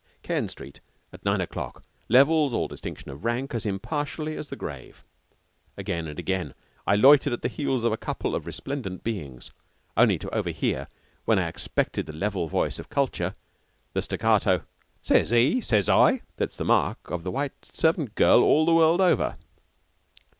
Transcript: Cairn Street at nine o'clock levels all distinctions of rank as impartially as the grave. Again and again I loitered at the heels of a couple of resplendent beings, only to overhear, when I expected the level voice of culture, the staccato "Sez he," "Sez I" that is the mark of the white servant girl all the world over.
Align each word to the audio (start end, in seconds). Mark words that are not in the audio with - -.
Cairn 0.23 0.49
Street 0.49 0.79
at 1.13 1.23
nine 1.23 1.41
o'clock 1.41 1.83
levels 2.09 2.55
all 2.55 2.67
distinctions 2.67 3.13
of 3.13 3.23
rank 3.23 3.53
as 3.53 3.67
impartially 3.67 4.35
as 4.35 4.47
the 4.49 4.55
grave. 4.55 5.03
Again 5.77 6.07
and 6.07 6.17
again 6.17 6.55
I 6.87 6.95
loitered 6.95 7.33
at 7.33 7.43
the 7.43 7.47
heels 7.47 7.83
of 7.83 7.91
a 7.91 7.97
couple 7.97 8.33
of 8.33 8.47
resplendent 8.47 9.03
beings, 9.03 9.51
only 9.95 10.17
to 10.17 10.35
overhear, 10.35 10.87
when 11.25 11.37
I 11.37 11.47
expected 11.47 12.07
the 12.07 12.17
level 12.17 12.47
voice 12.47 12.79
of 12.79 12.89
culture, 12.89 13.35
the 13.93 14.01
staccato 14.01 14.63
"Sez 15.03 15.29
he," 15.29 15.61
"Sez 15.61 15.87
I" 15.87 16.21
that 16.37 16.49
is 16.49 16.55
the 16.55 16.65
mark 16.65 17.11
of 17.11 17.21
the 17.23 17.29
white 17.29 17.65
servant 17.71 18.15
girl 18.15 18.41
all 18.41 18.65
the 18.65 18.73
world 18.73 19.01
over. 19.01 19.37